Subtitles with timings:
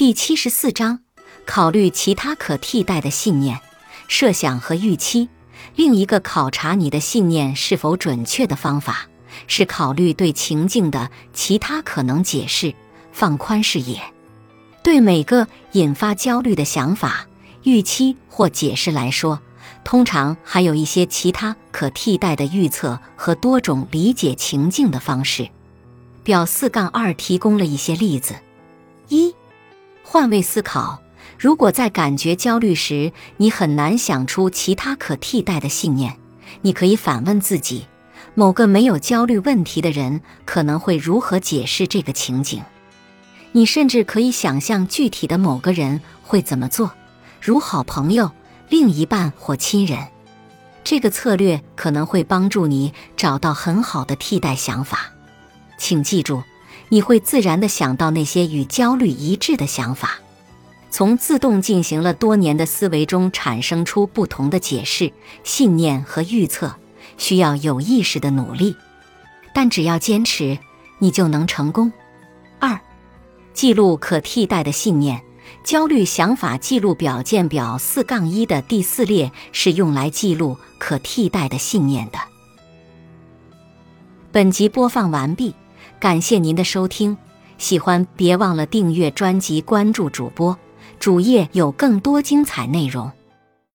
[0.00, 1.00] 第七十四章，
[1.44, 3.60] 考虑其他可替代的信念、
[4.08, 5.28] 设想和预期。
[5.76, 9.10] 另一个考察你的信念是否准确的方法，
[9.46, 12.74] 是考虑对情境的其他可能解释，
[13.12, 14.00] 放宽视野。
[14.82, 17.26] 对每个引发焦虑的想法、
[17.64, 19.38] 预期或解释来说，
[19.84, 25.50] 通常还有一些其他可替代的预测和多种理解情境的方式。
[26.24, 28.34] 表四杠二提供了一些例子：
[30.12, 31.00] 换位思考，
[31.38, 36.16] 如果在感觉焦虑时，你很难想出其他可替代的信念，
[36.62, 37.86] 你可以反问自己：
[38.34, 42.60] 某个没有焦虑问题的人可能会如何解释这个情景？
[43.52, 46.90] 你甚至可以想象具体的某个人会怎么做，
[47.40, 48.32] 如好朋友、
[48.68, 50.08] 另一半或亲人。
[50.82, 55.12] 这个策略可能会帮助你找到很好的替代想法。
[55.78, 56.42] 请记住。
[56.90, 60.18] 你会自然地想到那些与焦虑一致的想法，
[60.90, 65.12] 从自动进行了多年的思维中产生出不同的解释、
[65.44, 66.74] 信念和预测，
[67.16, 68.74] 需要有意识的努力，
[69.54, 70.58] 但只要坚持，
[70.98, 71.92] 你就能成功。
[72.58, 72.78] 二、
[73.54, 75.22] 记录可替代的信念。
[75.62, 82.18] 焦虑想法记录表见表四杠一的第四列是用来记录可替代的信念的。
[84.32, 85.54] 本集播放完毕。
[86.00, 87.14] 感谢您的收听，
[87.58, 90.56] 喜欢别忘了订阅专辑、关注主播，
[90.98, 93.12] 主页有更多精彩内容。